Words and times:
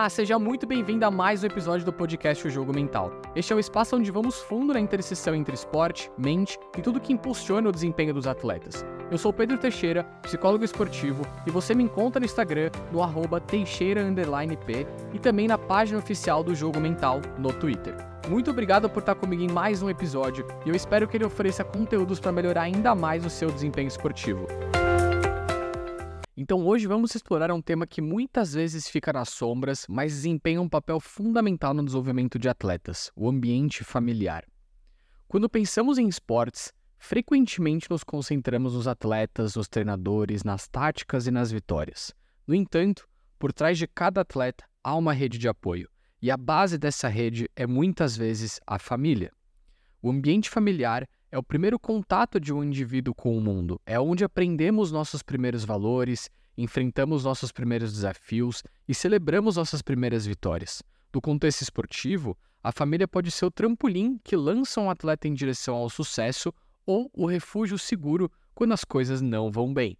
Olá, 0.00 0.08
seja 0.08 0.38
muito 0.38 0.66
bem-vindo 0.66 1.04
a 1.04 1.10
mais 1.10 1.44
um 1.44 1.46
episódio 1.46 1.84
do 1.84 1.92
podcast 1.92 2.48
O 2.48 2.50
Jogo 2.50 2.72
Mental. 2.72 3.12
Este 3.36 3.52
é 3.52 3.56
o 3.56 3.60
espaço 3.60 3.96
onde 3.96 4.10
vamos 4.10 4.40
fundo 4.40 4.72
na 4.72 4.80
interseção 4.80 5.34
entre 5.34 5.54
esporte, 5.54 6.10
mente 6.16 6.58
e 6.78 6.80
tudo 6.80 6.98
que 6.98 7.12
impulsiona 7.12 7.68
o 7.68 7.72
desempenho 7.72 8.14
dos 8.14 8.26
atletas. 8.26 8.82
Eu 9.10 9.18
sou 9.18 9.30
Pedro 9.30 9.58
Teixeira, 9.58 10.04
psicólogo 10.22 10.64
esportivo, 10.64 11.22
e 11.46 11.50
você 11.50 11.74
me 11.74 11.84
encontra 11.84 12.18
no 12.18 12.24
Instagram 12.24 12.70
no 12.90 13.02
arroba 13.02 13.42
teixeira_p 13.42 14.86
e 15.12 15.18
também 15.18 15.46
na 15.46 15.58
página 15.58 15.98
oficial 15.98 16.42
do 16.42 16.54
Jogo 16.54 16.80
Mental 16.80 17.20
no 17.36 17.52
Twitter. 17.52 17.94
Muito 18.26 18.50
obrigado 18.50 18.88
por 18.88 19.00
estar 19.00 19.16
comigo 19.16 19.42
em 19.42 19.52
mais 19.52 19.82
um 19.82 19.90
episódio 19.90 20.46
e 20.64 20.70
eu 20.70 20.74
espero 20.74 21.06
que 21.06 21.18
ele 21.18 21.26
ofereça 21.26 21.62
conteúdos 21.62 22.18
para 22.18 22.32
melhorar 22.32 22.62
ainda 22.62 22.94
mais 22.94 23.22
o 23.26 23.28
seu 23.28 23.50
desempenho 23.50 23.88
esportivo. 23.88 24.46
Então 26.42 26.66
hoje 26.66 26.86
vamos 26.86 27.14
explorar 27.14 27.52
um 27.52 27.60
tema 27.60 27.86
que 27.86 28.00
muitas 28.00 28.54
vezes 28.54 28.88
fica 28.88 29.12
nas 29.12 29.28
sombras, 29.28 29.84
mas 29.86 30.14
desempenha 30.14 30.62
um 30.62 30.70
papel 30.70 30.98
fundamental 30.98 31.74
no 31.74 31.84
desenvolvimento 31.84 32.38
de 32.38 32.48
atletas: 32.48 33.12
o 33.14 33.28
ambiente 33.28 33.84
familiar. 33.84 34.46
Quando 35.28 35.50
pensamos 35.50 35.98
em 35.98 36.08
esportes, 36.08 36.72
frequentemente 36.96 37.90
nos 37.90 38.02
concentramos 38.02 38.72
nos 38.72 38.88
atletas, 38.88 39.54
nos 39.54 39.68
treinadores, 39.68 40.42
nas 40.42 40.66
táticas 40.66 41.26
e 41.26 41.30
nas 41.30 41.52
vitórias. 41.52 42.14
No 42.46 42.54
entanto, 42.54 43.06
por 43.38 43.52
trás 43.52 43.76
de 43.76 43.86
cada 43.86 44.22
atleta 44.22 44.64
há 44.82 44.96
uma 44.96 45.12
rede 45.12 45.36
de 45.36 45.46
apoio, 45.46 45.90
e 46.22 46.30
a 46.30 46.38
base 46.38 46.78
dessa 46.78 47.06
rede 47.06 47.50
é 47.54 47.66
muitas 47.66 48.16
vezes 48.16 48.58
a 48.66 48.78
família. 48.78 49.30
O 50.00 50.10
ambiente 50.10 50.48
familiar 50.48 51.06
é 51.32 51.38
o 51.38 51.42
primeiro 51.42 51.78
contato 51.78 52.40
de 52.40 52.52
um 52.52 52.62
indivíduo 52.64 53.14
com 53.14 53.36
o 53.36 53.40
mundo, 53.40 53.80
é 53.86 53.98
onde 54.00 54.24
aprendemos 54.24 54.90
nossos 54.90 55.22
primeiros 55.22 55.64
valores, 55.64 56.28
enfrentamos 56.56 57.24
nossos 57.24 57.52
primeiros 57.52 57.92
desafios 57.92 58.62
e 58.88 58.94
celebramos 58.94 59.56
nossas 59.56 59.80
primeiras 59.80 60.26
vitórias. 60.26 60.82
No 61.14 61.20
contexto 61.20 61.62
esportivo, 61.62 62.36
a 62.62 62.72
família 62.72 63.08
pode 63.08 63.30
ser 63.30 63.46
o 63.46 63.50
trampolim 63.50 64.18
que 64.22 64.36
lança 64.36 64.80
um 64.80 64.90
atleta 64.90 65.26
em 65.26 65.34
direção 65.34 65.76
ao 65.76 65.88
sucesso 65.88 66.52
ou 66.84 67.10
o 67.14 67.26
refúgio 67.26 67.78
seguro 67.78 68.30
quando 68.54 68.72
as 68.72 68.84
coisas 68.84 69.20
não 69.20 69.50
vão 69.50 69.72
bem. 69.72 69.96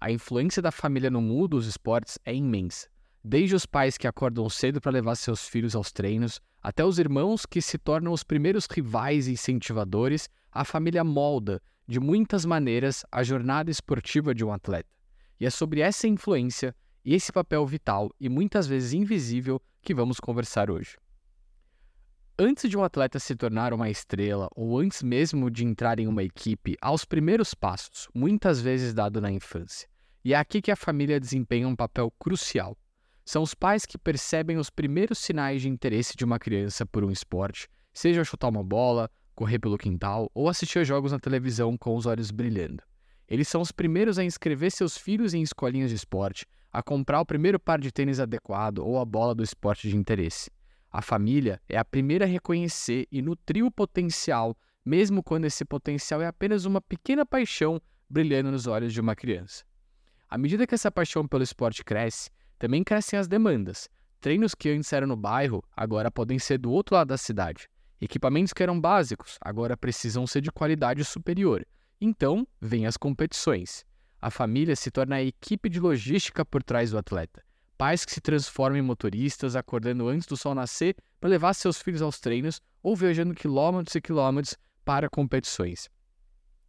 A 0.00 0.10
influência 0.10 0.60
da 0.60 0.72
família 0.72 1.10
no 1.10 1.20
mundo 1.20 1.48
dos 1.48 1.66
esportes 1.66 2.18
é 2.24 2.34
imensa. 2.34 2.88
Desde 3.26 3.54
os 3.54 3.64
pais 3.64 3.96
que 3.96 4.06
acordam 4.06 4.50
cedo 4.50 4.82
para 4.82 4.92
levar 4.92 5.14
seus 5.14 5.48
filhos 5.48 5.74
aos 5.74 5.90
treinos, 5.90 6.42
até 6.62 6.84
os 6.84 6.98
irmãos 6.98 7.46
que 7.46 7.62
se 7.62 7.78
tornam 7.78 8.12
os 8.12 8.22
primeiros 8.22 8.66
rivais 8.66 9.26
e 9.26 9.32
incentivadores, 9.32 10.28
a 10.52 10.62
família 10.62 11.02
molda, 11.02 11.62
de 11.88 11.98
muitas 11.98 12.44
maneiras, 12.44 13.02
a 13.10 13.22
jornada 13.22 13.70
esportiva 13.70 14.34
de 14.34 14.44
um 14.44 14.52
atleta. 14.52 14.94
E 15.40 15.46
é 15.46 15.50
sobre 15.50 15.80
essa 15.80 16.06
influência 16.06 16.76
e 17.02 17.14
esse 17.14 17.32
papel 17.32 17.64
vital 17.66 18.10
e 18.20 18.28
muitas 18.28 18.66
vezes 18.66 18.92
invisível 18.92 19.58
que 19.80 19.94
vamos 19.94 20.20
conversar 20.20 20.70
hoje. 20.70 20.98
Antes 22.38 22.68
de 22.68 22.76
um 22.76 22.84
atleta 22.84 23.18
se 23.18 23.34
tornar 23.34 23.72
uma 23.72 23.88
estrela 23.88 24.50
ou 24.54 24.78
antes 24.78 25.02
mesmo 25.02 25.50
de 25.50 25.64
entrar 25.64 25.98
em 25.98 26.06
uma 26.06 26.22
equipe, 26.22 26.76
aos 26.78 27.06
primeiros 27.06 27.54
passos, 27.54 28.06
muitas 28.14 28.60
vezes 28.60 28.92
dado 28.92 29.18
na 29.18 29.30
infância. 29.30 29.88
E 30.22 30.34
é 30.34 30.36
aqui 30.36 30.60
que 30.60 30.70
a 30.70 30.76
família 30.76 31.18
desempenha 31.18 31.66
um 31.66 31.76
papel 31.76 32.10
crucial 32.18 32.76
são 33.24 33.42
os 33.42 33.54
pais 33.54 33.86
que 33.86 33.96
percebem 33.96 34.58
os 34.58 34.68
primeiros 34.68 35.18
sinais 35.18 35.62
de 35.62 35.68
interesse 35.68 36.16
de 36.16 36.24
uma 36.24 36.38
criança 36.38 36.84
por 36.84 37.02
um 37.02 37.10
esporte, 37.10 37.68
seja 37.92 38.24
chutar 38.24 38.48
uma 38.48 38.62
bola, 38.62 39.10
correr 39.34 39.58
pelo 39.58 39.78
quintal 39.78 40.30
ou 40.34 40.48
assistir 40.48 40.84
jogos 40.84 41.12
na 41.12 41.18
televisão 41.18 41.76
com 41.76 41.96
os 41.96 42.06
olhos 42.06 42.30
brilhando. 42.30 42.82
Eles 43.26 43.48
são 43.48 43.60
os 43.60 43.72
primeiros 43.72 44.18
a 44.18 44.24
inscrever 44.24 44.70
seus 44.70 44.98
filhos 44.98 45.32
em 45.32 45.42
escolinhas 45.42 45.90
de 45.90 45.96
esporte, 45.96 46.44
a 46.70 46.82
comprar 46.82 47.20
o 47.20 47.26
primeiro 47.26 47.58
par 47.58 47.80
de 47.80 47.90
tênis 47.90 48.20
adequado 48.20 48.78
ou 48.78 48.98
a 48.98 49.04
bola 49.04 49.34
do 49.34 49.42
esporte 49.42 49.88
de 49.88 49.96
interesse. 49.96 50.50
A 50.90 51.00
família 51.00 51.60
é 51.68 51.78
a 51.78 51.84
primeira 51.84 52.24
a 52.24 52.28
reconhecer 52.28 53.06
e 53.10 53.22
nutrir 53.22 53.64
o 53.64 53.70
potencial, 53.70 54.56
mesmo 54.84 55.22
quando 55.22 55.46
esse 55.46 55.64
potencial 55.64 56.20
é 56.20 56.26
apenas 56.26 56.66
uma 56.66 56.80
pequena 56.80 57.24
paixão 57.24 57.80
brilhando 58.08 58.50
nos 58.50 58.66
olhos 58.66 58.92
de 58.92 59.00
uma 59.00 59.16
criança. 59.16 59.64
À 60.28 60.36
medida 60.36 60.66
que 60.66 60.74
essa 60.74 60.90
paixão 60.90 61.26
pelo 61.26 61.42
esporte 61.42 61.82
cresce, 61.82 62.30
também 62.58 62.84
crescem 62.84 63.18
as 63.18 63.28
demandas. 63.28 63.88
Treinos 64.20 64.54
que 64.54 64.70
antes 64.70 64.92
eram 64.92 65.06
no 65.06 65.16
bairro, 65.16 65.62
agora 65.76 66.10
podem 66.10 66.38
ser 66.38 66.58
do 66.58 66.70
outro 66.70 66.94
lado 66.94 67.08
da 67.08 67.18
cidade. 67.18 67.68
Equipamentos 68.00 68.52
que 68.52 68.62
eram 68.62 68.80
básicos, 68.80 69.38
agora 69.40 69.76
precisam 69.76 70.26
ser 70.26 70.40
de 70.40 70.50
qualidade 70.50 71.04
superior. 71.04 71.66
Então, 72.00 72.46
vêm 72.60 72.86
as 72.86 72.96
competições. 72.96 73.84
A 74.20 74.30
família 74.30 74.74
se 74.74 74.90
torna 74.90 75.16
a 75.16 75.22
equipe 75.22 75.68
de 75.68 75.78
logística 75.78 76.44
por 76.44 76.62
trás 76.62 76.90
do 76.90 76.98
atleta. 76.98 77.42
Pais 77.76 78.04
que 78.04 78.12
se 78.12 78.20
transformam 78.20 78.78
em 78.78 78.82
motoristas, 78.82 79.56
acordando 79.56 80.08
antes 80.08 80.26
do 80.26 80.36
sol 80.36 80.54
nascer 80.54 80.96
para 81.20 81.30
levar 81.30 81.52
seus 81.54 81.80
filhos 81.82 82.00
aos 82.00 82.20
treinos 82.20 82.60
ou 82.82 82.94
viajando 82.94 83.34
quilômetros 83.34 83.94
e 83.94 84.00
quilômetros 84.00 84.56
para 84.84 85.08
competições. 85.08 85.88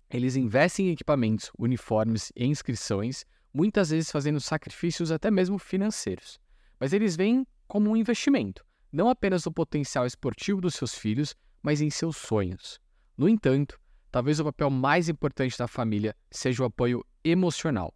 Eles 0.10 0.36
investem 0.36 0.88
em 0.88 0.92
equipamentos, 0.92 1.52
uniformes 1.58 2.32
e 2.36 2.46
inscrições 2.46 3.26
muitas 3.56 3.90
vezes 3.90 4.12
fazendo 4.12 4.42
sacrifícios 4.42 5.12
até 5.12 5.32
mesmo 5.32 5.58
financeiros. 5.58 6.38
Mas 6.78 6.92
eles 6.92 7.16
veem 7.16 7.48
como 7.70 7.90
um 7.90 7.96
investimento, 7.96 8.66
não 8.92 9.08
apenas 9.08 9.46
no 9.46 9.52
potencial 9.52 10.06
esportivo 10.06 10.60
dos 10.60 10.76
seus 10.76 10.94
filhos, 10.94 11.34
mas 11.64 11.80
em 11.80 11.90
seus 11.90 12.18
sonhos. 12.18 12.82
No 13.18 13.30
entanto, 13.30 13.80
talvez 14.12 14.42
o 14.42 14.44
papel 14.44 14.70
mais 14.70 15.08
importante 15.08 15.58
da 15.58 15.70
família 15.70 16.14
seja 16.30 16.64
o 16.64 16.66
apoio 16.66 17.02
emocional. 17.24 17.94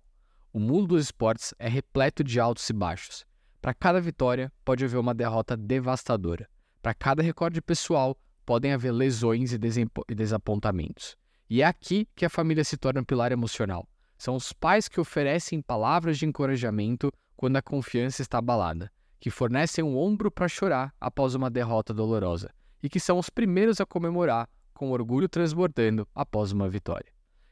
O 0.53 0.59
mundo 0.59 0.87
dos 0.87 1.03
esportes 1.03 1.53
é 1.59 1.67
repleto 1.67 2.23
de 2.23 2.39
altos 2.39 2.67
e 2.69 2.73
baixos. 2.73 3.25
Para 3.61 3.73
cada 3.73 3.99
vitória, 3.99 4.51
pode 4.63 4.85
haver 4.85 4.97
uma 4.97 5.13
derrota 5.13 5.57
devastadora. 5.57 6.49
Para 6.81 6.93
cada 6.93 7.21
recorde 7.21 7.61
pessoal, 7.61 8.17
podem 8.45 8.71
haver 8.71 8.93
lesões 8.93 9.51
e, 9.51 9.59
e 10.07 10.15
desapontamentos. 10.15 11.17
E 11.49 11.61
é 11.61 11.65
aqui 11.65 12.07
que 12.15 12.25
a 12.25 12.29
família 12.29 12.63
se 12.63 12.77
torna 12.77 13.01
um 13.01 13.03
pilar 13.03 13.33
emocional. 13.33 13.85
São 14.19 14.35
os 14.35 14.52
pais 14.52 14.90
que 14.90 15.00
oferecem 15.00 15.62
palavras 15.62 16.18
de 16.18 16.25
encorajamento 16.25 17.09
quando 17.38 17.56
a 17.56 17.62
confiança 17.62 18.22
está 18.22 18.40
abalada, 18.40 18.91
que 19.18 19.30
fornecem 19.30 19.81
um 19.81 19.97
ombro 19.97 20.30
para 20.30 20.50
chorar 20.50 20.94
após 21.00 21.35
uma 21.35 21.50
derrota 21.50 21.94
dolorosa 21.94 22.53
e 22.84 22.90
que 22.90 23.00
são 23.00 23.18
os 23.18 23.30
primeiros 23.30 23.80
a 23.80 23.85
comemorar 23.85 24.50
com 24.74 24.91
orgulho 24.91 25.30
transbordando 25.30 26.06
após 26.13 26.52
uma 26.52 26.68
vitória. 26.68 27.09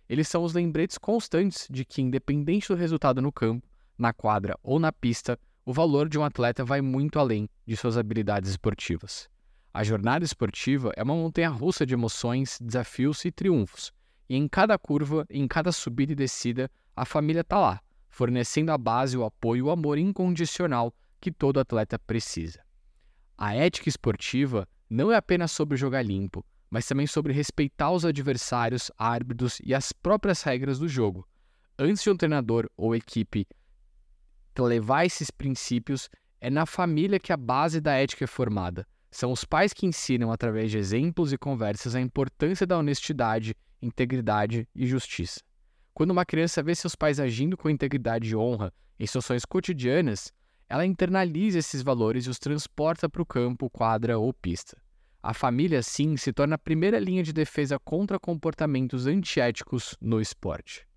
Eles 0.09 0.27
são 0.27 0.43
os 0.43 0.53
lembretes 0.53 0.97
constantes 0.97 1.69
de 1.71 1.85
que, 1.85 2.01
independente 2.01 2.67
do 2.67 2.75
resultado 2.75 3.21
no 3.21 3.31
campo, 3.31 3.65
na 3.97 4.11
quadra 4.11 4.59
ou 4.61 4.77
na 4.77 4.91
pista, 4.91 5.39
o 5.65 5.71
valor 5.71 6.09
de 6.09 6.19
um 6.19 6.23
atleta 6.23 6.65
vai 6.65 6.81
muito 6.81 7.17
além 7.17 7.49
de 7.65 7.77
suas 7.77 7.97
habilidades 7.97 8.49
esportivas. 8.49 9.29
A 9.73 9.85
jornada 9.85 10.25
esportiva 10.25 10.91
é 10.97 11.03
uma 11.03 11.15
montanha 11.15 11.49
russa 11.49 11.85
de 11.85 11.93
emoções, 11.93 12.57
desafios 12.61 13.23
e 13.23 13.31
triunfos, 13.31 13.93
e 14.29 14.35
em 14.35 14.47
cada 14.47 14.77
curva, 14.77 15.25
em 15.29 15.47
cada 15.47 15.71
subida 15.71 16.11
e 16.11 16.15
descida, 16.15 16.69
a 16.95 17.05
família 17.05 17.41
está 17.41 17.59
lá, 17.59 17.81
fornecendo 18.09 18.71
a 18.71 18.77
base, 18.77 19.17
o 19.17 19.23
apoio 19.23 19.59
e 19.59 19.61
o 19.63 19.71
amor 19.71 19.97
incondicional 19.97 20.93
que 21.19 21.31
todo 21.31 21.59
atleta 21.59 21.97
precisa. 21.99 22.61
A 23.37 23.53
ética 23.53 23.89
esportiva 23.89 24.67
não 24.89 25.11
é 25.11 25.15
apenas 25.15 25.51
sobre 25.51 25.77
jogar 25.77 26.01
limpo, 26.01 26.45
mas 26.69 26.85
também 26.85 27.07
sobre 27.07 27.33
respeitar 27.33 27.91
os 27.91 28.03
adversários, 28.03 28.91
árbitros 28.97 29.59
e 29.63 29.73
as 29.73 29.91
próprias 29.91 30.41
regras 30.41 30.79
do 30.79 30.87
jogo. 30.87 31.27
Antes 31.77 32.03
de 32.03 32.09
um 32.09 32.17
treinador 32.17 32.69
ou 32.75 32.95
equipe 32.95 33.47
levar 34.59 35.05
esses 35.05 35.29
princípios, 35.29 36.09
é 36.41 36.49
na 36.49 36.65
família 36.65 37.19
que 37.19 37.31
a 37.31 37.37
base 37.37 37.79
da 37.79 37.93
ética 37.93 38.23
é 38.23 38.27
formada. 38.27 38.87
São 39.11 39.31
os 39.31 39.43
pais 39.43 39.71
que 39.71 39.85
ensinam, 39.85 40.31
através 40.31 40.71
de 40.71 40.77
exemplos 40.77 41.31
e 41.31 41.37
conversas, 41.37 41.95
a 41.95 42.01
importância 42.01 42.65
da 42.65 42.77
honestidade 42.77 43.55
integridade 43.81 44.67
e 44.75 44.85
justiça. 44.85 45.41
Quando 45.93 46.11
uma 46.11 46.25
criança 46.25 46.61
vê 46.61 46.75
seus 46.75 46.95
pais 46.95 47.19
agindo 47.19 47.57
com 47.57 47.69
integridade 47.69 48.29
e 48.29 48.35
honra 48.35 48.73
em 48.99 49.05
situações 49.05 49.45
cotidianas, 49.45 50.31
ela 50.69 50.85
internaliza 50.85 51.59
esses 51.59 51.81
valores 51.81 52.25
e 52.25 52.29
os 52.29 52.39
transporta 52.39 53.09
para 53.09 53.21
o 53.21 53.25
campo, 53.25 53.69
quadra 53.69 54.17
ou 54.17 54.33
pista. 54.33 54.77
A 55.23 55.33
família, 55.33 55.81
sim, 55.81 56.15
se 56.15 56.31
torna 56.31 56.55
a 56.55 56.59
primeira 56.59 56.99
linha 56.99 57.23
de 57.23 57.33
defesa 57.33 57.79
contra 57.79 58.19
comportamentos 58.19 59.07
antiéticos 59.07 59.97
no 59.99 60.21
esporte. 60.21 60.87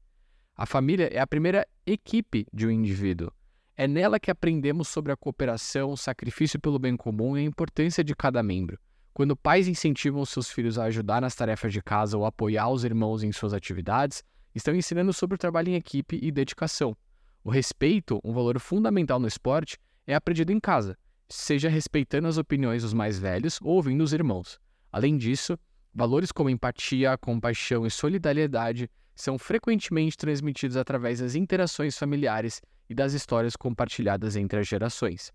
A 0.57 0.67
família 0.67 1.09
é 1.13 1.19
a 1.19 1.27
primeira 1.27 1.67
equipe 1.87 2.47
de 2.53 2.67
um 2.67 2.71
indivíduo. 2.71 3.33
É 3.77 3.89
nela 3.89 4.21
que 4.21 4.31
aprendemos 4.31 4.89
sobre 4.89 5.11
a 5.11 5.17
cooperação, 5.17 5.91
o 5.91 5.97
sacrifício 5.97 6.61
pelo 6.61 6.79
bem 6.79 6.97
comum 6.97 7.37
e 7.37 7.41
a 7.41 7.45
importância 7.45 8.05
de 8.05 8.15
cada 8.15 8.43
membro. 8.43 8.79
Quando 9.21 9.37
pais 9.37 9.69
incentivam 9.69 10.25
seus 10.25 10.51
filhos 10.51 10.79
a 10.79 10.85
ajudar 10.85 11.21
nas 11.21 11.35
tarefas 11.35 11.75
de 11.75 11.83
casa 11.83 12.17
ou 12.17 12.25
apoiar 12.25 12.71
os 12.71 12.85
irmãos 12.85 13.23
em 13.23 13.31
suas 13.31 13.53
atividades, 13.53 14.25
estão 14.55 14.75
ensinando 14.75 15.13
sobre 15.13 15.35
o 15.35 15.39
trabalho 15.39 15.69
em 15.69 15.75
equipe 15.75 16.19
e 16.23 16.33
dedicação. 16.33 16.97
O 17.45 17.51
respeito, 17.51 18.19
um 18.25 18.33
valor 18.33 18.59
fundamental 18.59 19.21
no 19.21 19.29
esporte, 19.29 19.77
é 20.07 20.15
aprendido 20.15 20.53
em 20.53 20.59
casa, 20.59 20.97
seja 21.29 21.69
respeitando 21.69 22.29
as 22.29 22.39
opiniões 22.39 22.81
dos 22.81 22.95
mais 22.95 23.19
velhos 23.19 23.59
ou 23.61 23.75
ouvindo 23.75 24.03
os 24.03 24.15
irmãos. 24.15 24.59
Além 24.91 25.19
disso, 25.19 25.59
valores 25.93 26.33
como 26.33 26.49
empatia, 26.49 27.19
compaixão 27.19 27.85
e 27.85 27.91
solidariedade 27.91 28.91
são 29.15 29.39
frequentemente 29.39 30.17
transmitidos 30.17 30.79
através 30.79 31.21
das 31.21 31.35
interações 31.35 31.95
familiares 31.99 32.63
e 32.89 32.95
das 32.95 33.13
histórias 33.13 33.55
compartilhadas 33.55 34.35
entre 34.35 34.61
as 34.61 34.67
gerações. 34.67 35.31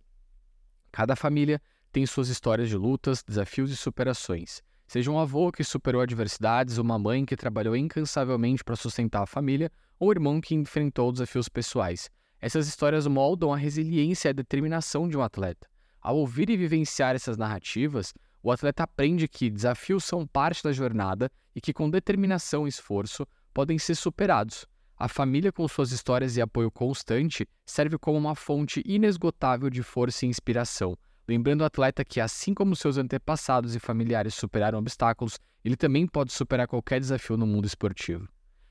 Cada 0.91 1.15
família 1.15 1.61
tem 1.95 2.05
suas 2.05 2.27
histórias 2.27 2.67
de 2.67 2.75
lutas, 2.75 3.23
desafios 3.25 3.71
e 3.71 3.77
superações. 3.77 4.61
Seja 4.85 5.09
um 5.09 5.17
avô 5.17 5.49
que 5.49 5.63
superou 5.63 6.01
adversidades, 6.01 6.77
uma 6.77 6.99
mãe 6.99 7.23
que 7.23 7.37
trabalhou 7.37 7.73
incansavelmente 7.73 8.65
para 8.65 8.75
sustentar 8.75 9.23
a 9.23 9.25
família, 9.25 9.71
ou 9.97 10.09
um 10.09 10.11
irmão 10.11 10.41
que 10.41 10.53
enfrentou 10.53 11.09
desafios 11.13 11.47
pessoais. 11.47 12.09
Essas 12.41 12.67
histórias 12.67 13.07
moldam 13.07 13.53
a 13.53 13.55
resiliência 13.55 14.27
e 14.27 14.31
a 14.31 14.33
determinação 14.33 15.07
de 15.07 15.17
um 15.17 15.21
atleta. 15.21 15.69
Ao 16.01 16.17
ouvir 16.17 16.49
e 16.49 16.57
vivenciar 16.57 17.15
essas 17.15 17.37
narrativas, 17.37 18.13
o 18.43 18.51
atleta 18.51 18.83
aprende 18.83 19.25
que 19.25 19.49
desafios 19.49 20.03
são 20.03 20.27
parte 20.27 20.61
da 20.61 20.73
jornada 20.73 21.31
e 21.55 21.61
que, 21.61 21.71
com 21.71 21.89
determinação 21.89 22.65
e 22.65 22.69
esforço, 22.69 23.25
podem 23.53 23.79
ser 23.79 23.95
superados. 23.95 24.65
A 24.97 25.07
família, 25.07 25.49
com 25.49 25.65
suas 25.65 25.93
histórias 25.93 26.35
e 26.35 26.41
apoio 26.41 26.69
constante, 26.69 27.47
serve 27.65 27.97
como 27.97 28.17
uma 28.17 28.35
fonte 28.35 28.83
inesgotável 28.85 29.69
de 29.69 29.81
força 29.81 30.25
e 30.25 30.29
inspiração, 30.29 30.97
lembrando 31.27 31.61
o 31.61 31.65
atleta 31.65 32.05
que, 32.05 32.19
assim 32.19 32.53
como 32.53 32.75
seus 32.75 32.97
antepassados 32.97 33.75
e 33.75 33.79
familiares 33.79 34.35
superaram 34.35 34.79
obstáculos, 34.79 35.39
ele 35.63 35.75
também 35.75 36.05
pode 36.07 36.31
superar 36.31 36.67
qualquer 36.67 36.99
desafio 36.99 37.37
no 37.37 37.47
mundo 37.47 37.65
esportivo. 37.65 38.27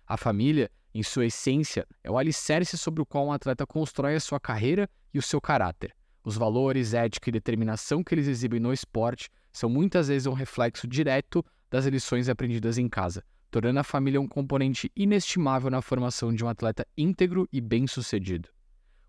A 0.07 0.17
família, 0.17 0.71
em 0.95 1.03
sua 1.03 1.27
essência, 1.27 1.87
é 2.03 2.11
o 2.11 2.19
alicerce 2.19 2.79
sobre 2.79 3.03
o 3.03 3.07
qual 3.07 3.27
um 3.27 3.33
atleta 3.33 3.67
constrói 3.67 4.15
a 4.15 4.21
sua 4.21 4.39
carreira 4.39 4.89
e 5.13 5.19
o 5.19 5.23
seu 5.23 5.41
caráter. 5.41 5.95
Os 6.25 6.37
valores, 6.37 6.95
ética 6.95 7.29
e 7.29 7.33
determinação 7.33 8.03
que 8.03 8.15
eles 8.15 8.29
exibem 8.29 8.61
no 8.61 8.73
esporte 8.73 9.29
são 9.53 9.69
muitas 9.69 10.09
vezes 10.09 10.27
um 10.27 10.33
reflexo 10.33 10.87
direto 10.87 11.45
das 11.71 11.87
lições 11.87 12.29
aprendidas 12.29 12.79
em 12.79 12.89
casa, 12.89 13.25
tornando 13.51 13.81
a 13.81 13.85
família 13.85 14.21
um 14.21 14.29
componente 14.29 14.91
inestimável 14.97 15.71
na 15.71 15.83
formação 15.83 16.35
de 16.35 16.45
um 16.45 16.49
atleta 16.49 16.87
íntegro 16.97 17.49
e 17.53 17.61
bem-sucedido. 17.61 18.49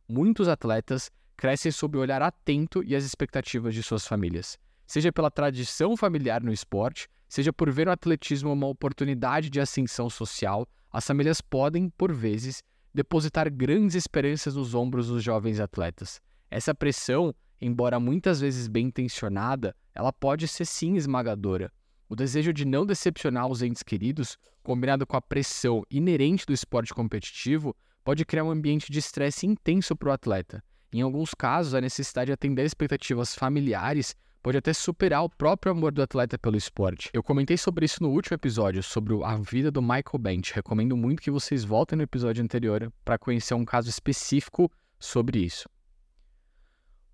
Muitos 0.08 0.48
atletas 0.48 1.12
crescem 1.38 1.72
sob 1.72 1.98
o 1.98 2.02
olhar 2.02 2.22
atento 2.22 2.84
e 2.84 2.96
as 2.96 3.04
expectativas 3.04 3.74
de 3.74 3.84
suas 3.84 4.08
famílias, 4.08 4.58
seja 4.86 5.12
pela 5.12 5.32
tradição 5.32 5.98
familiar 5.98 6.42
no 6.42 6.54
esporte, 6.54 7.08
seja 7.28 7.52
por 7.52 7.72
ver 7.72 7.88
o 7.88 7.92
atletismo 7.92 8.52
uma 8.52 8.68
oportunidade 8.68 9.50
de 9.50 9.60
ascensão 9.60 10.10
social, 10.10 10.68
as 10.92 11.06
famílias 11.06 11.42
podem, 11.42 11.90
por 11.90 12.14
vezes, 12.14 12.64
depositar 12.94 13.52
grandes 13.52 13.96
esperanças 13.96 14.56
nos 14.56 14.74
ombros 14.74 15.08
dos 15.08 15.22
jovens 15.22 15.60
atletas. 15.60 16.22
Essa 16.50 16.74
pressão, 16.74 17.36
embora 17.60 18.00
muitas 18.00 18.40
vezes 18.40 18.68
bem 18.68 18.88
intencionada, 18.88 19.76
ela 19.94 20.14
pode 20.14 20.48
ser 20.48 20.66
sim 20.66 20.96
esmagadora. 20.96 21.72
O 22.08 22.16
desejo 22.16 22.54
de 22.54 22.64
não 22.64 22.86
decepcionar 22.86 23.48
os 23.48 23.62
entes 23.62 23.84
queridos, 23.84 24.38
combinado 24.64 25.06
com 25.06 25.18
a 25.18 25.22
pressão 25.22 25.84
inerente 25.90 26.46
do 26.46 26.54
esporte 26.54 26.94
competitivo, 26.94 27.76
pode 28.04 28.24
criar 28.24 28.44
um 28.44 28.52
ambiente 28.52 28.92
de 28.92 29.00
estresse 29.00 29.46
intenso 29.46 29.96
para 29.96 30.10
o 30.10 30.12
atleta. 30.14 30.64
Em 30.96 31.02
alguns 31.02 31.34
casos, 31.34 31.74
a 31.74 31.82
necessidade 31.82 32.28
de 32.28 32.32
atender 32.32 32.64
expectativas 32.64 33.36
familiares 33.36 34.16
pode 34.42 34.58
até 34.58 34.72
superar 34.72 35.26
o 35.26 35.30
próprio 35.30 35.74
amor 35.74 35.92
do 35.92 36.02
atleta 36.02 36.40
pelo 36.40 36.56
esporte. 36.56 37.10
Eu 37.12 37.22
comentei 37.22 37.58
sobre 37.58 37.84
isso 37.84 38.02
no 38.02 38.12
último 38.12 38.36
episódio, 38.36 38.82
sobre 38.82 39.14
a 39.22 39.36
vida 39.36 39.70
do 39.70 39.82
Michael 39.82 40.18
Bench. 40.18 40.54
Recomendo 40.54 40.96
muito 40.96 41.22
que 41.22 41.30
vocês 41.30 41.66
voltem 41.66 41.98
no 41.98 42.04
episódio 42.04 42.42
anterior 42.42 42.90
para 43.04 43.18
conhecer 43.18 43.54
um 43.56 43.66
caso 43.66 43.90
específico 43.90 44.72
sobre 44.98 45.40
isso. 45.40 45.68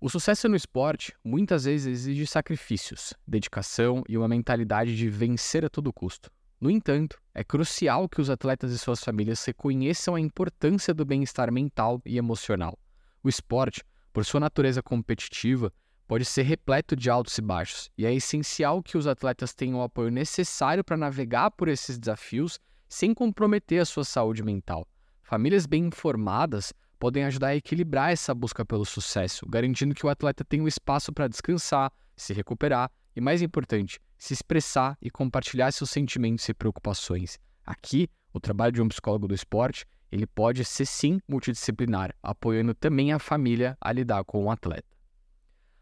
O 0.00 0.08
sucesso 0.08 0.48
no 0.48 0.54
esporte 0.54 1.12
muitas 1.24 1.64
vezes 1.64 1.88
exige 1.88 2.24
sacrifícios, 2.24 3.14
dedicação 3.26 4.04
e 4.08 4.16
uma 4.16 4.28
mentalidade 4.28 4.96
de 4.96 5.08
vencer 5.08 5.64
a 5.64 5.68
todo 5.68 5.92
custo. 5.92 6.30
No 6.60 6.70
entanto, 6.70 7.20
é 7.34 7.42
crucial 7.42 8.08
que 8.08 8.20
os 8.20 8.30
atletas 8.30 8.70
e 8.70 8.78
suas 8.78 9.02
famílias 9.02 9.44
reconheçam 9.44 10.14
a 10.14 10.20
importância 10.20 10.94
do 10.94 11.04
bem-estar 11.04 11.50
mental 11.50 12.00
e 12.06 12.16
emocional. 12.16 12.78
O 13.22 13.28
esporte, 13.28 13.84
por 14.12 14.24
sua 14.24 14.40
natureza 14.40 14.82
competitiva, 14.82 15.72
pode 16.08 16.24
ser 16.24 16.42
repleto 16.42 16.96
de 16.96 17.08
altos 17.08 17.38
e 17.38 17.42
baixos, 17.42 17.90
e 17.96 18.04
é 18.04 18.12
essencial 18.12 18.82
que 18.82 18.98
os 18.98 19.06
atletas 19.06 19.54
tenham 19.54 19.78
o 19.78 19.82
apoio 19.82 20.10
necessário 20.10 20.84
para 20.84 20.96
navegar 20.96 21.50
por 21.52 21.68
esses 21.68 21.98
desafios 21.98 22.58
sem 22.88 23.14
comprometer 23.14 23.80
a 23.80 23.84
sua 23.84 24.04
saúde 24.04 24.42
mental. 24.42 24.86
Famílias 25.22 25.64
bem 25.64 25.86
informadas 25.86 26.74
podem 26.98 27.24
ajudar 27.24 27.48
a 27.48 27.56
equilibrar 27.56 28.12
essa 28.12 28.34
busca 28.34 28.64
pelo 28.64 28.84
sucesso, 28.84 29.46
garantindo 29.48 29.94
que 29.94 30.04
o 30.04 30.08
atleta 30.08 30.44
tenha 30.44 30.62
um 30.62 30.68
espaço 30.68 31.12
para 31.12 31.28
descansar, 31.28 31.90
se 32.16 32.34
recuperar 32.34 32.90
e, 33.16 33.20
mais 33.20 33.40
importante, 33.40 33.98
se 34.18 34.34
expressar 34.34 34.96
e 35.00 35.10
compartilhar 35.10 35.72
seus 35.72 35.90
sentimentos 35.90 36.48
e 36.48 36.54
preocupações. 36.54 37.38
Aqui, 37.64 38.08
o 38.32 38.38
trabalho 38.38 38.72
de 38.72 38.82
um 38.82 38.88
psicólogo 38.88 39.26
do 39.28 39.34
esporte 39.34 39.86
ele 40.12 40.26
pode 40.26 40.62
ser 40.62 40.84
sim 40.84 41.18
multidisciplinar, 41.26 42.14
apoiando 42.22 42.74
também 42.74 43.12
a 43.12 43.18
família 43.18 43.76
a 43.80 43.90
lidar 43.90 44.22
com 44.24 44.44
o 44.44 44.50
atleta. 44.50 44.86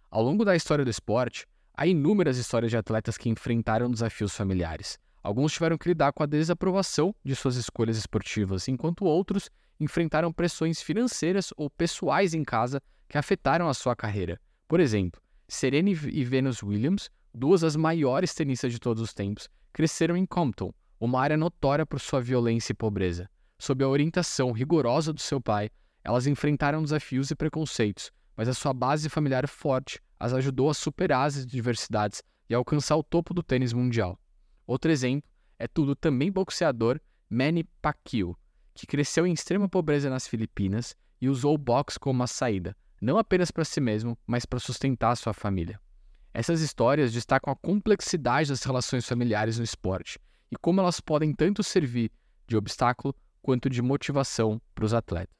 Ao 0.08 0.22
longo 0.22 0.44
da 0.44 0.54
história 0.54 0.84
do 0.84 0.90
esporte, 0.90 1.46
há 1.74 1.84
inúmeras 1.84 2.38
histórias 2.38 2.70
de 2.70 2.76
atletas 2.76 3.18
que 3.18 3.28
enfrentaram 3.28 3.90
desafios 3.90 4.34
familiares. 4.36 4.98
Alguns 5.20 5.52
tiveram 5.52 5.76
que 5.76 5.88
lidar 5.88 6.12
com 6.12 6.22
a 6.22 6.26
desaprovação 6.26 7.12
de 7.24 7.34
suas 7.34 7.56
escolhas 7.56 7.96
esportivas, 7.96 8.68
enquanto 8.68 9.04
outros 9.04 9.50
enfrentaram 9.80 10.32
pressões 10.32 10.80
financeiras 10.80 11.52
ou 11.56 11.68
pessoais 11.68 12.32
em 12.32 12.44
casa 12.44 12.80
que 13.08 13.18
afetaram 13.18 13.68
a 13.68 13.74
sua 13.74 13.96
carreira. 13.96 14.40
Por 14.68 14.78
exemplo, 14.78 15.20
Serena 15.48 15.90
e 15.90 16.24
Venus 16.24 16.62
Williams, 16.62 17.10
duas 17.34 17.62
das 17.62 17.74
maiores 17.74 18.32
tenistas 18.32 18.72
de 18.72 18.78
todos 18.78 19.02
os 19.02 19.12
tempos, 19.12 19.48
cresceram 19.72 20.16
em 20.16 20.24
Compton, 20.24 20.72
uma 21.00 21.20
área 21.20 21.36
notória 21.36 21.84
por 21.84 21.98
sua 21.98 22.20
violência 22.20 22.72
e 22.72 22.76
pobreza. 22.76 23.28
Sob 23.60 23.84
a 23.84 23.88
orientação 23.88 24.52
rigorosa 24.52 25.12
do 25.12 25.20
seu 25.20 25.38
pai, 25.38 25.70
elas 26.02 26.26
enfrentaram 26.26 26.82
desafios 26.82 27.30
e 27.30 27.34
preconceitos, 27.34 28.10
mas 28.34 28.48
a 28.48 28.54
sua 28.54 28.72
base 28.72 29.10
familiar 29.10 29.46
forte 29.46 30.00
as 30.18 30.32
ajudou 30.32 30.70
a 30.70 30.74
superar 30.74 31.26
as 31.26 31.36
adversidades 31.36 32.22
e 32.48 32.54
alcançar 32.54 32.96
o 32.96 33.02
topo 33.02 33.34
do 33.34 33.42
tênis 33.42 33.74
mundial. 33.74 34.18
Outro 34.66 34.90
exemplo 34.90 35.28
é 35.58 35.68
tudo 35.68 35.94
também 35.94 36.32
boxeador 36.32 36.98
Manny 37.28 37.64
Pacquiao, 37.82 38.34
que 38.72 38.86
cresceu 38.86 39.26
em 39.26 39.34
extrema 39.34 39.68
pobreza 39.68 40.08
nas 40.08 40.26
Filipinas 40.26 40.96
e 41.20 41.28
usou 41.28 41.54
o 41.54 41.58
boxe 41.58 42.00
como 42.00 42.18
uma 42.18 42.26
saída, 42.26 42.74
não 42.98 43.18
apenas 43.18 43.50
para 43.50 43.66
si 43.66 43.78
mesmo, 43.78 44.18
mas 44.26 44.46
para 44.46 44.58
sustentar 44.58 45.14
sua 45.16 45.34
família. 45.34 45.78
Essas 46.32 46.62
histórias 46.62 47.12
destacam 47.12 47.52
a 47.52 47.56
complexidade 47.56 48.48
das 48.48 48.62
relações 48.62 49.06
familiares 49.06 49.58
no 49.58 49.64
esporte 49.64 50.18
e 50.50 50.56
como 50.56 50.80
elas 50.80 50.98
podem 50.98 51.34
tanto 51.34 51.62
servir 51.62 52.10
de 52.48 52.56
obstáculo 52.56 53.14
quanto 53.42 53.68
de 53.70 53.82
motivação 53.82 54.60
para 54.74 54.84
os 54.84 54.94
atletas. 54.94 55.34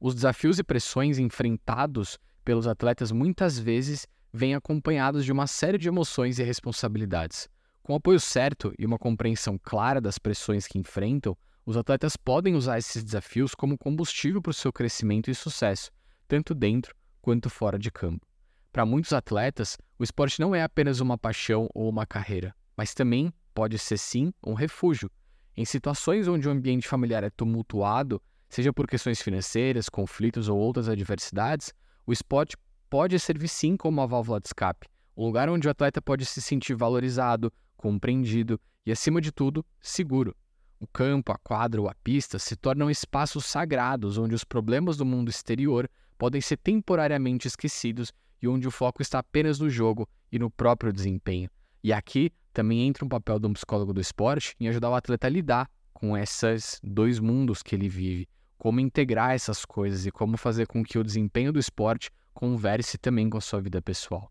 Os 0.00 0.14
desafios 0.14 0.58
e 0.58 0.64
pressões 0.64 1.18
enfrentados 1.18 2.18
pelos 2.44 2.66
atletas 2.66 3.12
muitas 3.12 3.58
vezes 3.58 4.06
vêm 4.32 4.54
acompanhados 4.54 5.24
de 5.24 5.30
uma 5.30 5.46
série 5.46 5.78
de 5.78 5.88
emoções 5.88 6.38
e 6.38 6.42
responsabilidades. 6.42 7.48
Com 7.82 7.94
apoio 7.94 8.18
certo 8.18 8.72
e 8.78 8.86
uma 8.86 8.98
compreensão 8.98 9.58
clara 9.62 10.00
das 10.00 10.18
pressões 10.18 10.66
que 10.66 10.78
enfrentam, 10.78 11.36
os 11.64 11.76
atletas 11.76 12.16
podem 12.16 12.54
usar 12.54 12.78
esses 12.78 13.04
desafios 13.04 13.54
como 13.54 13.78
combustível 13.78 14.42
para 14.42 14.50
o 14.50 14.54
seu 14.54 14.72
crescimento 14.72 15.30
e 15.30 15.34
sucesso, 15.34 15.90
tanto 16.26 16.54
dentro 16.54 16.94
quanto 17.20 17.48
fora 17.48 17.78
de 17.78 17.90
campo. 17.90 18.26
Para 18.72 18.86
muitos 18.86 19.12
atletas, 19.12 19.76
o 19.98 20.02
esporte 20.02 20.40
não 20.40 20.54
é 20.54 20.62
apenas 20.62 20.98
uma 20.98 21.18
paixão 21.18 21.68
ou 21.74 21.88
uma 21.88 22.06
carreira, 22.06 22.54
mas 22.76 22.94
também 22.94 23.32
pode 23.54 23.78
ser 23.78 23.98
sim 23.98 24.32
um 24.44 24.54
refúgio. 24.54 25.10
Em 25.56 25.64
situações 25.64 26.26
onde 26.28 26.48
o 26.48 26.50
ambiente 26.50 26.88
familiar 26.88 27.22
é 27.22 27.30
tumultuado, 27.30 28.22
seja 28.48 28.72
por 28.72 28.86
questões 28.86 29.20
financeiras, 29.20 29.88
conflitos 29.88 30.48
ou 30.48 30.58
outras 30.58 30.88
adversidades, 30.88 31.74
o 32.06 32.12
esporte 32.12 32.56
pode 32.88 33.18
servir 33.18 33.48
sim 33.48 33.76
como 33.76 34.00
uma 34.00 34.06
válvula 34.06 34.40
de 34.40 34.48
escape, 34.48 34.88
um 35.16 35.26
lugar 35.26 35.48
onde 35.48 35.68
o 35.68 35.70
atleta 35.70 36.00
pode 36.00 36.24
se 36.24 36.40
sentir 36.40 36.74
valorizado, 36.74 37.52
compreendido 37.76 38.58
e, 38.84 38.92
acima 38.92 39.20
de 39.20 39.30
tudo, 39.30 39.64
seguro. 39.80 40.34
O 40.80 40.86
campo, 40.86 41.30
a 41.32 41.38
quadra 41.38 41.80
ou 41.80 41.88
a 41.88 41.94
pista 42.02 42.38
se 42.38 42.56
tornam 42.56 42.90
espaços 42.90 43.46
sagrados 43.46 44.18
onde 44.18 44.34
os 44.34 44.44
problemas 44.44 44.96
do 44.96 45.04
mundo 45.04 45.30
exterior 45.30 45.88
podem 46.18 46.40
ser 46.40 46.56
temporariamente 46.56 47.46
esquecidos 47.46 48.12
e 48.40 48.48
onde 48.48 48.66
o 48.66 48.70
foco 48.70 49.00
está 49.00 49.20
apenas 49.20 49.60
no 49.60 49.70
jogo 49.70 50.08
e 50.30 50.38
no 50.38 50.50
próprio 50.50 50.92
desempenho. 50.92 51.48
E 51.84 51.92
aqui 51.92 52.32
também 52.52 52.86
entra 52.86 53.04
um 53.04 53.08
papel 53.08 53.38
de 53.38 53.46
um 53.46 53.52
psicólogo 53.52 53.92
do 53.92 54.00
esporte 54.00 54.54
em 54.60 54.68
ajudar 54.68 54.90
o 54.90 54.94
atleta 54.94 55.26
a 55.26 55.30
lidar 55.30 55.70
com 55.92 56.16
esses 56.16 56.80
dois 56.82 57.18
mundos 57.18 57.62
que 57.62 57.74
ele 57.74 57.88
vive, 57.88 58.28
como 58.58 58.80
integrar 58.80 59.32
essas 59.32 59.64
coisas 59.64 60.04
e 60.06 60.10
como 60.10 60.36
fazer 60.36 60.66
com 60.66 60.84
que 60.84 60.98
o 60.98 61.04
desempenho 61.04 61.52
do 61.52 61.58
esporte 61.58 62.10
converse 62.34 62.98
também 62.98 63.30
com 63.30 63.38
a 63.38 63.40
sua 63.40 63.60
vida 63.60 63.80
pessoal. 63.80 64.30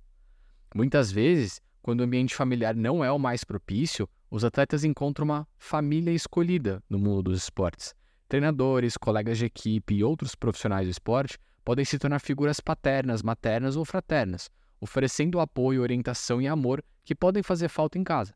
Muitas 0.74 1.12
vezes, 1.12 1.62
quando 1.82 2.02
o 2.02 2.04
ambiente 2.04 2.36
familiar 2.36 2.76
não 2.76 3.04
é 3.04 3.12
o 3.12 3.20
mais 3.20 3.44
propício, 3.44 4.08
os 4.30 4.46
atletas 4.46 4.84
encontram 4.84 5.26
uma 5.26 5.48
família 5.58 6.12
escolhida 6.12 6.82
no 6.90 6.98
mundo 6.98 7.24
dos 7.24 7.44
esportes. 7.44 7.94
Treinadores, 8.30 8.96
colegas 8.96 9.38
de 9.38 9.46
equipe 9.46 9.96
e 9.96 10.04
outros 10.04 10.36
profissionais 10.36 10.88
do 10.88 10.92
esporte 10.92 11.38
podem 11.66 11.84
se 11.84 12.00
tornar 12.00 12.20
figuras 12.20 12.60
paternas, 12.60 13.22
maternas 13.22 13.76
ou 13.76 13.84
fraternas, 13.84 14.50
oferecendo 14.82 15.40
apoio, 15.40 15.82
orientação 15.82 16.42
e 16.42 16.48
amor 16.48 16.84
que 17.06 17.14
podem 17.14 17.44
fazer 17.44 17.70
falta 17.70 18.00
em 18.00 18.04
casa. 18.04 18.34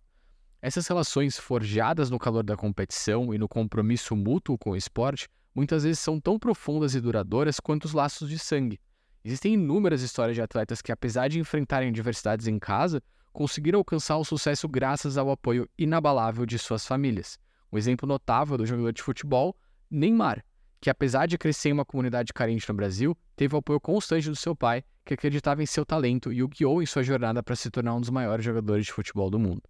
Essas 0.62 0.88
relações 0.88 1.38
forjadas 1.38 2.10
no 2.10 2.20
calor 2.20 2.44
da 2.44 2.56
competição 2.56 3.34
e 3.34 3.38
no 3.38 3.48
compromisso 3.48 4.16
mútuo 4.16 4.58
com 4.58 4.72
o 4.72 4.78
esporte 4.78 5.28
muitas 5.54 5.84
vezes 5.84 6.00
são 6.00 6.20
tão 6.20 6.38
profundas 6.38 6.96
e 6.96 7.02
duradouras 7.02 7.60
quanto 7.60 7.86
os 7.86 7.94
laços 7.94 8.30
de 8.30 8.38
sangue. 8.38 8.80
Existem 9.24 9.56
inúmeras 9.56 10.02
histórias 10.02 10.36
de 10.36 10.42
atletas 10.42 10.82
que, 10.82 10.92
apesar 10.92 11.28
de 11.30 11.40
enfrentarem 11.40 11.90
adversidades 11.90 12.48
em 12.48 12.60
casa, 12.60 13.02
conseguiram 13.34 13.80
alcançar 13.80 14.18
o 14.18 14.24
sucesso 14.24 14.68
graças 14.68 15.18
ao 15.18 15.32
apoio 15.32 15.68
inabalável 15.78 16.46
de 16.46 16.60
suas 16.60 16.86
famílias. 16.86 17.40
Um 17.72 17.78
exemplo 17.78 18.08
notável 18.08 18.58
do 18.58 18.66
jogador 18.66 18.94
de 18.94 19.02
futebol, 19.02 19.56
Neymar, 19.90 20.44
que 20.86 20.89
apesar 20.92 21.25
de 21.25 21.36
crescer 21.36 21.70
em 21.70 21.74
uma 21.74 21.84
comunidade 21.84 22.32
carente 22.32 22.70
no 22.70 22.75
Brasil, 22.75 23.18
teve 23.36 23.56
o 23.56 23.58
apoio 23.58 23.82
constante 23.82 24.30
do 24.30 24.36
seu 24.36 24.56
pai, 24.56 24.84
que 25.04 25.15
acreditava 25.15 25.63
em 25.63 25.65
seu 25.65 25.84
talento 25.84 26.32
e 26.32 26.44
o 26.44 26.48
guiou 26.48 26.80
em 26.80 26.86
sua 26.86 27.01
jornada 27.01 27.42
para 27.42 27.56
se 27.56 27.72
tornar 27.72 27.96
um 27.96 28.00
dos 28.00 28.12
maiores 28.12 28.46
jogadores 28.46 28.86
de 28.86 28.92
futebol 28.92 29.32
do 29.32 29.39
mundo. 29.39 29.63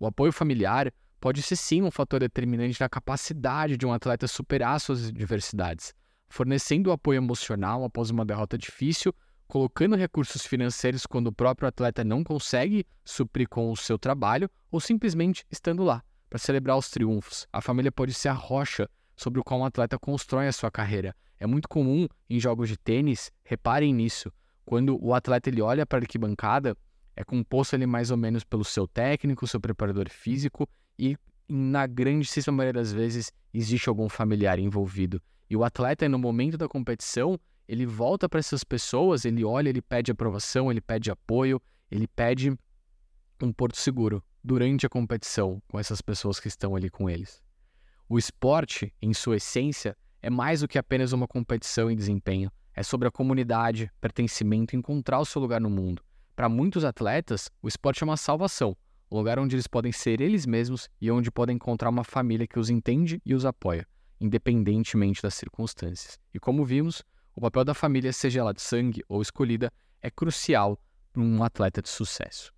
O 0.00 0.06
apoio 0.06 0.32
familiar 0.32 0.90
pode 1.20 1.42
ser 1.42 1.54
sim 1.54 1.82
um 1.82 1.90
fator 1.90 2.20
determinante 2.20 2.80
na 2.80 2.88
capacidade 2.88 3.76
de 3.76 3.84
um 3.84 3.92
atleta 3.92 4.26
superar 4.26 4.80
suas 4.80 5.08
adversidades, 5.08 5.92
fornecendo 6.30 6.92
apoio 6.92 7.18
emocional 7.18 7.84
após 7.84 8.08
uma 8.08 8.24
derrota 8.24 8.56
difícil, 8.56 9.14
colocando 9.46 9.96
recursos 9.96 10.46
financeiros 10.46 11.04
quando 11.04 11.26
o 11.26 11.32
próprio 11.32 11.68
atleta 11.68 12.02
não 12.02 12.24
consegue 12.24 12.86
suprir 13.04 13.50
com 13.50 13.70
o 13.70 13.76
seu 13.76 13.98
trabalho 13.98 14.48
ou 14.70 14.80
simplesmente 14.80 15.44
estando 15.50 15.84
lá 15.84 16.02
para 16.30 16.38
celebrar 16.38 16.78
os 16.78 16.88
triunfos. 16.88 17.46
A 17.52 17.60
família 17.60 17.92
pode 17.92 18.14
ser 18.14 18.28
a 18.28 18.32
rocha 18.32 18.88
sobre 19.18 19.40
o 19.40 19.44
qual 19.44 19.60
um 19.60 19.64
atleta 19.64 19.98
constrói 19.98 20.46
a 20.46 20.52
sua 20.52 20.70
carreira. 20.70 21.14
É 21.38 21.46
muito 21.46 21.68
comum 21.68 22.06
em 22.30 22.38
jogos 22.38 22.68
de 22.68 22.76
tênis, 22.76 23.30
reparem 23.44 23.92
nisso, 23.92 24.32
quando 24.64 24.98
o 25.04 25.12
atleta 25.12 25.50
ele 25.50 25.60
olha 25.60 25.84
para 25.84 25.98
a 25.98 26.02
arquibancada, 26.02 26.76
é 27.16 27.24
composto 27.24 27.74
ali 27.74 27.86
mais 27.86 28.10
ou 28.10 28.16
menos 28.16 28.44
pelo 28.44 28.64
seu 28.64 28.86
técnico, 28.86 29.46
seu 29.46 29.60
preparador 29.60 30.08
físico 30.08 30.68
e 30.96 31.16
na 31.48 31.86
grandíssima 31.86 32.56
maioria 32.56 32.80
das 32.80 32.92
vezes 32.92 33.32
existe 33.52 33.88
algum 33.88 34.08
familiar 34.08 34.58
envolvido. 34.58 35.20
E 35.50 35.56
o 35.56 35.64
atleta, 35.64 36.08
no 36.08 36.18
momento 36.18 36.56
da 36.56 36.68
competição, 36.68 37.40
ele 37.66 37.86
volta 37.86 38.28
para 38.28 38.38
essas 38.38 38.62
pessoas, 38.62 39.24
ele 39.24 39.44
olha, 39.44 39.68
ele 39.68 39.82
pede 39.82 40.12
aprovação, 40.12 40.70
ele 40.70 40.80
pede 40.80 41.10
apoio, 41.10 41.60
ele 41.90 42.06
pede 42.06 42.56
um 43.42 43.52
porto 43.52 43.78
seguro 43.78 44.22
durante 44.44 44.86
a 44.86 44.88
competição 44.88 45.62
com 45.66 45.78
essas 45.78 46.00
pessoas 46.00 46.38
que 46.38 46.48
estão 46.48 46.76
ali 46.76 46.88
com 46.88 47.08
eles. 47.08 47.42
O 48.10 48.16
esporte, 48.16 48.90
em 49.02 49.12
sua 49.12 49.36
essência, 49.36 49.94
é 50.22 50.30
mais 50.30 50.62
do 50.62 50.68
que 50.68 50.78
apenas 50.78 51.12
uma 51.12 51.28
competição 51.28 51.90
e 51.90 51.94
desempenho. 51.94 52.50
É 52.72 52.82
sobre 52.82 53.06
a 53.06 53.10
comunidade, 53.10 53.92
pertencimento 54.00 54.74
e 54.74 54.78
encontrar 54.78 55.20
o 55.20 55.26
seu 55.26 55.42
lugar 55.42 55.60
no 55.60 55.68
mundo. 55.68 56.02
Para 56.34 56.48
muitos 56.48 56.86
atletas, 56.86 57.50
o 57.60 57.68
esporte 57.68 58.02
é 58.02 58.06
uma 58.06 58.16
salvação, 58.16 58.74
um 59.12 59.18
lugar 59.18 59.38
onde 59.38 59.56
eles 59.56 59.66
podem 59.66 59.92
ser 59.92 60.22
eles 60.22 60.46
mesmos 60.46 60.88
e 60.98 61.10
onde 61.10 61.30
podem 61.30 61.56
encontrar 61.56 61.90
uma 61.90 62.02
família 62.02 62.46
que 62.46 62.58
os 62.58 62.70
entende 62.70 63.20
e 63.26 63.34
os 63.34 63.44
apoia, 63.44 63.86
independentemente 64.18 65.20
das 65.22 65.34
circunstâncias. 65.34 66.18
E 66.32 66.40
como 66.40 66.64
vimos, 66.64 67.02
o 67.34 67.42
papel 67.42 67.62
da 67.62 67.74
família, 67.74 68.10
seja 68.10 68.40
ela 68.40 68.54
de 68.54 68.62
sangue 68.62 69.02
ou 69.06 69.20
escolhida, 69.20 69.70
é 70.00 70.10
crucial 70.10 70.80
para 71.12 71.20
um 71.20 71.44
atleta 71.44 71.82
de 71.82 71.90
sucesso. 71.90 72.54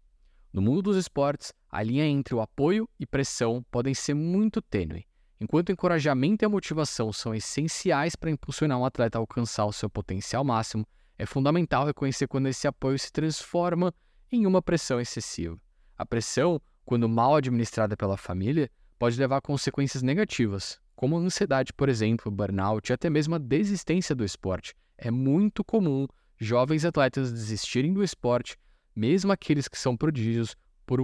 No 0.53 0.63
mundo 0.63 0.83
dos 0.83 0.97
esportes, 0.97 1.53
a 1.69 1.83
linha 1.83 2.07
entre 2.07 2.37
o 2.37 2.41
apoio 2.41 2.89
e 3.01 3.05
pressão 3.05 3.65
podem 3.69 3.95
ser 3.95 4.15
muito 4.15 4.63
tênue. 4.63 5.10
Enquanto 5.41 5.71
o 5.71 5.73
encorajamento 5.73 6.45
e 6.45 6.47
a 6.47 6.51
motivação 6.51 7.11
são 7.15 7.35
essenciais 7.35 8.15
para 8.15 8.31
impulsionar 8.31 8.79
um 8.79 8.85
atleta 8.85 9.17
a 9.17 9.21
alcançar 9.21 9.65
o 9.65 9.73
seu 9.73 9.89
potencial 9.89 10.45
máximo, 10.45 10.87
é 11.17 11.25
fundamental 11.25 11.87
reconhecer 11.87 12.29
quando 12.29 12.49
esse 12.49 12.69
apoio 12.69 12.99
se 12.99 13.11
transforma 13.11 13.95
em 14.31 14.45
uma 14.45 14.61
pressão 14.61 15.01
excessiva. 15.01 15.59
A 15.97 16.05
pressão, 16.05 16.61
quando 16.85 17.09
mal 17.09 17.37
administrada 17.37 17.97
pela 17.97 18.19
família, 18.19 18.71
pode 18.99 19.19
levar 19.19 19.39
a 19.39 19.41
consequências 19.41 20.03
negativas, 20.03 20.79
como 20.95 21.17
a 21.17 21.21
ansiedade, 21.21 21.73
por 21.73 21.89
exemplo, 21.89 22.31
burnout 22.31 22.91
e 22.91 22.93
até 22.93 23.09
mesmo 23.09 23.35
a 23.35 23.39
desistência 23.39 24.15
do 24.15 24.25
esporte. 24.25 24.75
É 24.99 25.11
muito 25.11 25.65
comum 25.65 26.07
jovens 26.39 26.85
atletas 26.85 27.33
desistirem 27.33 27.95
do 27.95 28.05
esporte, 28.05 28.59
mesmo 28.95 29.33
aqueles 29.33 29.69
que 29.69 29.79
são 29.79 29.97
prodígios, 29.97 30.55
por 30.85 31.01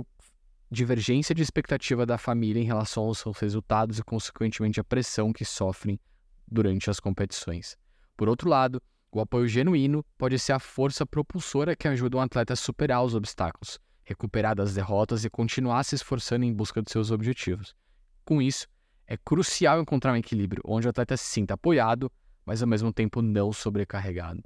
divergência 0.70 1.34
de 1.34 1.42
expectativa 1.42 2.04
da 2.04 2.18
família 2.18 2.60
em 2.60 2.66
relação 2.66 3.04
aos 3.04 3.18
seus 3.18 3.38
resultados 3.38 3.98
e, 3.98 4.02
consequentemente, 4.02 4.80
a 4.80 4.84
pressão 4.84 5.32
que 5.32 5.44
sofrem 5.44 5.98
durante 6.46 6.90
as 6.90 7.00
competições. 7.00 7.76
Por 8.16 8.28
outro 8.28 8.48
lado, 8.48 8.82
o 9.12 9.20
apoio 9.20 9.46
genuíno 9.46 10.04
pode 10.18 10.38
ser 10.38 10.52
a 10.52 10.58
força 10.58 11.06
propulsora 11.06 11.76
que 11.76 11.88
ajuda 11.88 12.16
um 12.16 12.20
atleta 12.20 12.52
a 12.52 12.56
superar 12.56 13.04
os 13.04 13.14
obstáculos, 13.14 13.78
recuperar 14.04 14.54
das 14.54 14.74
derrotas 14.74 15.24
e 15.24 15.30
continuar 15.30 15.84
se 15.84 15.94
esforçando 15.94 16.44
em 16.44 16.52
busca 16.52 16.82
de 16.82 16.90
seus 16.90 17.10
objetivos. 17.10 17.74
Com 18.24 18.42
isso, 18.42 18.66
é 19.06 19.16
crucial 19.16 19.80
encontrar 19.80 20.12
um 20.12 20.16
equilíbrio 20.16 20.62
onde 20.66 20.86
o 20.86 20.90
atleta 20.90 21.16
se 21.16 21.24
sinta 21.24 21.54
apoiado, 21.54 22.10
mas 22.44 22.60
ao 22.60 22.68
mesmo 22.68 22.92
tempo 22.92 23.22
não 23.22 23.52
sobrecarregado. 23.52 24.42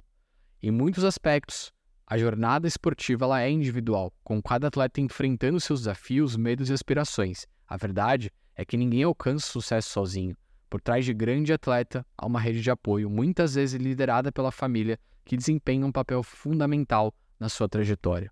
Em 0.61 0.69
muitos 0.69 1.03
aspectos, 1.03 1.71
a 2.11 2.17
jornada 2.17 2.67
esportiva 2.67 3.23
ela 3.23 3.41
é 3.41 3.49
individual, 3.49 4.13
com 4.21 4.41
cada 4.41 4.67
atleta 4.67 4.99
enfrentando 4.99 5.61
seus 5.61 5.79
desafios, 5.79 6.35
medos 6.35 6.69
e 6.69 6.73
aspirações. 6.73 7.47
A 7.65 7.77
verdade 7.77 8.29
é 8.53 8.65
que 8.65 8.75
ninguém 8.75 9.03
alcança 9.03 9.47
sucesso 9.47 9.91
sozinho. 9.91 10.35
Por 10.69 10.81
trás 10.81 11.05
de 11.05 11.13
grande 11.13 11.53
atleta 11.53 12.05
há 12.17 12.25
uma 12.25 12.37
rede 12.37 12.61
de 12.61 12.69
apoio, 12.69 13.09
muitas 13.09 13.55
vezes 13.55 13.81
liderada 13.81 14.29
pela 14.29 14.51
família, 14.51 14.99
que 15.23 15.37
desempenha 15.37 15.85
um 15.85 15.91
papel 15.91 16.21
fundamental 16.21 17.15
na 17.39 17.47
sua 17.47 17.69
trajetória. 17.69 18.29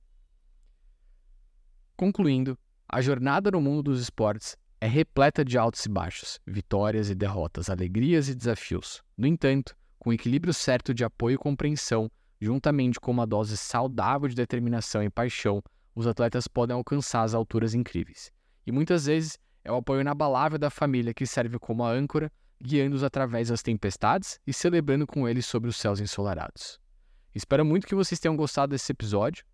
Concluindo, 1.96 2.60
a 2.86 3.00
jornada 3.00 3.50
no 3.50 3.62
mundo 3.62 3.84
dos 3.84 4.02
esportes 4.02 4.58
é 4.82 4.88
repleta 4.88 5.46
de 5.46 5.58
altos 5.58 5.86
e 5.86 5.90
baixos, 5.90 6.38
vitórias 6.46 7.10
e 7.10 7.16
derrotas, 7.16 7.70
alegrias 7.70 8.28
e 8.28 8.36
desafios. 8.36 9.02
No 9.18 9.26
entanto, 9.26 9.74
com 9.98 10.10
o 10.10 10.14
equilíbrio 10.14 10.54
certo 10.54 10.94
de 10.94 11.06
apoio 11.06 11.36
e 11.36 11.38
compreensão, 11.38 12.12
juntamente 12.40 13.00
com 13.00 13.12
uma 13.12 13.28
dose 13.28 13.58
saudável 13.58 14.28
de 14.28 14.36
determinação 14.36 15.04
e 15.04 15.10
paixão, 15.10 15.62
os 15.94 16.08
atletas 16.08 16.48
podem 16.48 16.76
alcançar 16.76 17.24
as 17.24 17.34
alturas 17.34 17.74
incríveis. 17.74 18.32
E 18.66 18.72
muitas 18.72 19.06
vezes 19.06 19.38
é 19.64 19.72
o 19.72 19.76
apoio 19.76 20.02
inabalável 20.02 20.58
da 20.58 20.70
família 20.70 21.14
que 21.14 21.26
serve 21.26 21.60
como 21.60 21.84
a 21.84 21.92
âncora, 21.92 22.32
guiando-os 22.62 23.04
através 23.04 23.50
das 23.50 23.62
tempestades 23.62 24.40
e 24.46 24.54
celebrando 24.54 25.06
com 25.06 25.28
eles 25.28 25.46
sobre 25.46 25.70
os 25.70 25.78
céus 25.78 26.00
ensolarados. 26.00 26.80
Espero 27.34 27.66
muito 27.66 27.86
que 27.86 27.96
vocês 27.96 28.20
tenham 28.20 28.36
gostado 28.36 28.72
desse 28.72 28.92
episódio. 28.92 29.46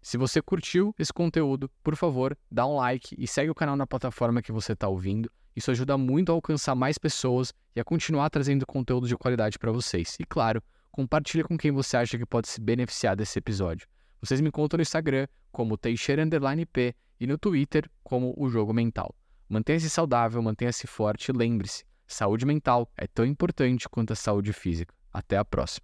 Se 0.00 0.16
você 0.16 0.42
curtiu 0.42 0.94
esse 0.98 1.12
conteúdo, 1.12 1.70
por 1.82 1.94
favor, 1.94 2.36
dá 2.50 2.66
um 2.66 2.76
like 2.76 3.14
e 3.16 3.26
segue 3.26 3.50
o 3.50 3.54
canal 3.54 3.76
na 3.76 3.86
plataforma 3.86 4.42
que 4.42 4.50
você 4.50 4.72
está 4.72 4.88
ouvindo. 4.88 5.30
Isso 5.54 5.70
ajuda 5.70 5.96
muito 5.96 6.32
a 6.32 6.34
alcançar 6.34 6.74
mais 6.74 6.98
pessoas 6.98 7.52
e 7.76 7.80
a 7.80 7.84
continuar 7.84 8.28
trazendo 8.30 8.66
conteúdo 8.66 9.06
de 9.06 9.16
qualidade 9.16 9.58
para 9.58 9.70
vocês. 9.70 10.16
E 10.18 10.24
claro, 10.24 10.62
compartilha 10.92 11.42
com 11.42 11.56
quem 11.58 11.72
você 11.72 11.96
acha 11.96 12.18
que 12.18 12.26
pode 12.26 12.48
se 12.48 12.60
beneficiar 12.60 13.16
desse 13.16 13.38
episódio. 13.38 13.88
Vocês 14.20 14.40
me 14.40 14.48
encontram 14.48 14.78
no 14.78 14.82
Instagram 14.82 15.26
como 15.50 15.76
Teixeira_P 15.76 16.94
e 17.18 17.26
no 17.26 17.38
Twitter 17.38 17.90
como 18.04 18.34
O 18.36 18.48
Jogo 18.48 18.72
Mental. 18.72 19.12
Mantenha-se 19.48 19.90
saudável, 19.90 20.40
mantenha-se 20.42 20.86
forte 20.86 21.30
e 21.30 21.32
lembre-se, 21.32 21.84
saúde 22.06 22.46
mental 22.46 22.90
é 22.96 23.06
tão 23.06 23.24
importante 23.24 23.88
quanto 23.88 24.12
a 24.12 24.16
saúde 24.16 24.52
física. 24.52 24.94
Até 25.12 25.36
a 25.36 25.44
próxima. 25.44 25.80